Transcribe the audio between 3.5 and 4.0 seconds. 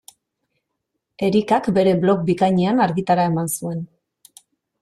zuen.